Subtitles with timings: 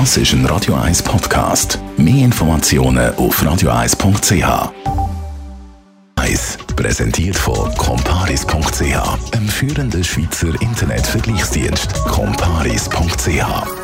[0.00, 1.78] Das ist ein Radio 1 Podcast.
[1.96, 4.72] Mehr Informationen auf radio1.ch.
[6.16, 8.82] 1 präsentiert von comparis.ch,
[9.36, 11.94] einem führenden Schweizer Internetvergleichsdienst.
[12.06, 13.83] comparis.ch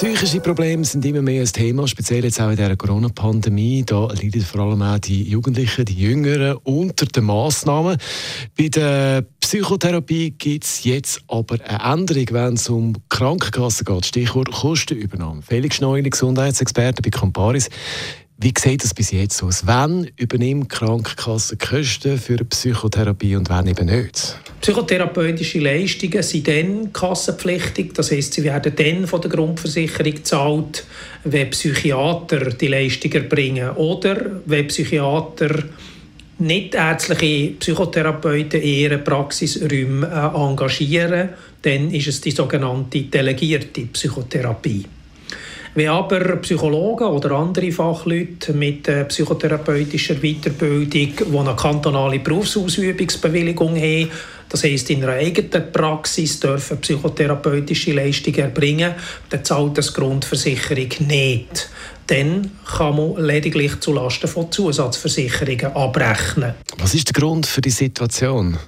[0.00, 3.82] Psychische Probleme sind immer mehr ein Thema, speziell jetzt auch in der Corona-Pandemie.
[3.84, 7.98] Da leiden vor allem auch die Jugendlichen, die Jüngeren unter den Massnahmen.
[8.56, 14.06] Bei der Psychotherapie gibt es jetzt aber eine Änderung, wenn es um Krankenkassen geht.
[14.06, 15.42] Stichwort Kostenübernahme.
[15.42, 17.68] Felix Schneuli, Gesundheitsexperte bei Comparis.
[18.36, 19.66] Wie sieht das bis jetzt aus?
[19.66, 24.38] Wann übernimmt die Krankenkasse Kosten für Psychotherapie und wann eben nicht?
[24.60, 27.94] Psychotherapeutische Leistungen sind dann kassenpflichtig.
[27.94, 30.84] Das heisst, sie werden dann von der Grundversicherung gezahlt,
[31.24, 35.62] wenn Psychiater die Leistungen erbringen oder wenn Psychiater
[36.38, 41.30] nicht ärztliche Psychotherapeuten in ihren Praxisräumen äh, engagieren,
[41.62, 44.84] dann ist es die sogenannte delegierte Psychotherapie.
[45.74, 54.10] Wenn aber Psychologen oder andere Fachleute mit äh, psychotherapeutischer Weiterbildung, die eine kantonale Berufsausübungsbewilligung haben,
[54.48, 58.94] das heisst, in einer eigenen Praxis dürfen psychotherapeutische Leistungen erbringen,
[59.30, 61.68] dann zahlt das Grundversicherung nicht.
[62.06, 66.54] Dann kann man lediglich zulasten von Zusatzversicherungen abrechnen.
[66.78, 68.58] Was ist der Grund für die Situation?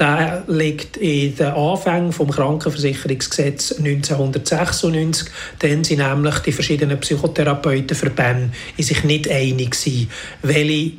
[0.00, 5.28] der liegt in den Anfängen des Krankenversicherungsgesetzes 1996.
[5.58, 10.10] Dann sind nämlich die verschiedenen Psychotherapeutenverbände sich nicht einig gewesen,
[10.42, 10.92] welche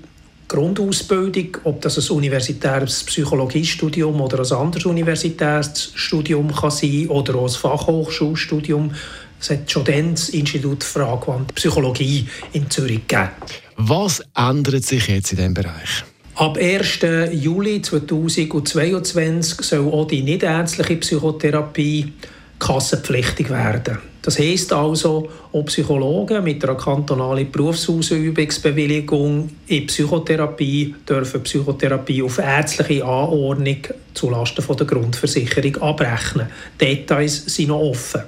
[0.52, 7.48] Grundausbildung, ob das ein universitäres Psychologiestudium oder ein anderes universitäres Studium kann sein oder auch
[7.48, 8.92] ein Fachhochschulstudium.
[9.40, 13.30] Es hat schon dann das Institut für angewandte Psychologie in Zürich gegeben.
[13.78, 16.04] Was ändert sich jetzt in diesem Bereich?
[16.36, 17.00] Ab 1.
[17.32, 22.14] Juli 2022 soll auch die nichtärztliche Psychotherapie
[22.60, 24.11] kassenpflichtig werden.
[24.24, 33.04] Das heisst also, auch Psychologen mit einer kantonalen Berufsausübungsbewilligung in Psychotherapie dürfen Psychotherapie auf ärztliche
[33.04, 33.78] Anordnung
[34.14, 36.50] zulasten der Grundversicherung abrechnen.
[36.80, 38.22] Details sind noch offen.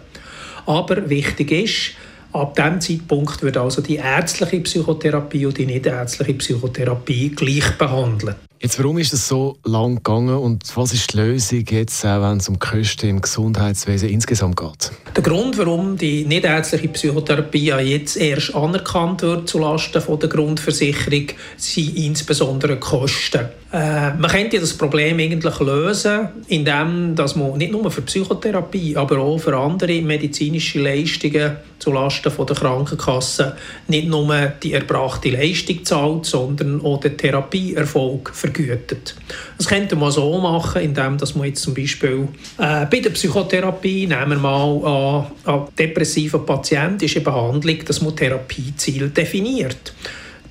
[0.66, 1.92] Aber wichtig ist,
[2.34, 8.36] Ab diesem Zeitpunkt wird also die ärztliche Psychotherapie und die nichtärztliche Psychotherapie gleich behandelt.
[8.64, 12.48] Jetzt, warum ist es so lang gegangen und was ist die Lösung jetzt, wenn es
[12.48, 14.90] um Kosten im Gesundheitswesen insgesamt geht?
[15.14, 21.28] Der Grund, warum die nichtärztliche Psychotherapie jetzt erst anerkannt wird zulasten von der Grundversicherung,
[21.58, 23.50] sind insbesondere Kosten.
[23.74, 29.18] Äh, man könnte das Problem eigentlich lösen, indem dass man nicht nur für Psychotherapie, aber
[29.18, 33.56] auch für andere medizinische Leistungen zulasten von der Krankenkasse
[33.88, 39.16] nicht nur die erbrachte Leistung zahlt, sondern auch den Therapieerfolg vergütet.
[39.58, 44.32] Das könnte man so machen, indem man jetzt zum Beispiel äh, bei der Psychotherapie, nehmen
[44.32, 49.94] wir mal an, an depressiven Patienten, ist eine Behandlung, dass man Therapieziel definiert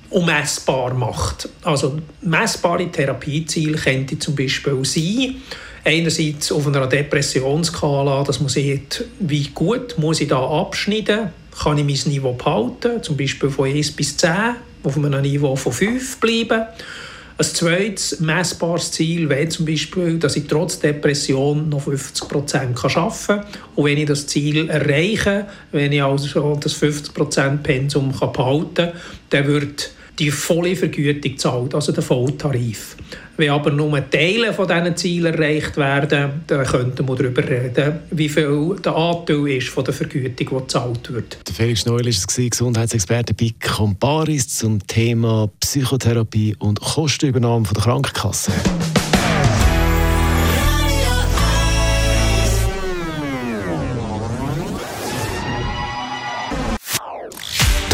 [0.09, 1.49] und messbar macht.
[1.63, 5.35] Also messbare Therapieziele könnte zum Beispiel sein,
[5.83, 11.29] einerseits auf einer Depressionsskala, dass man sieht, wie gut muss ich da abschneiden,
[11.61, 14.31] kann ich mein Niveau behalten, zum Beispiel von 1 bis 10,
[14.83, 16.63] auf einem Niveau von 5 bleiben.
[17.35, 23.45] Ein zweites messbares Ziel wäre zum Beispiel, dass ich trotz Depression noch 50 arbeiten kann.
[23.75, 28.91] Und wenn ich das Ziel erreiche, wenn ich also das 50% Pensum behalten kann,
[29.31, 32.95] dann wird die volle Vergütung zahlt, also der Volltarif.
[33.35, 38.29] Wenn aber nur Teile von diesen Zielen erreicht werden, dann könnten wir darüber reden, wie
[38.29, 41.37] viel der Anteil ist von der Vergütung, die gezahlt wird.
[41.47, 47.83] Der Felix Neul war es, Gesundheitsexperte bei Comparis zum Thema Psychotherapie und Kostenübernahme von der
[47.83, 48.51] Krankenkasse.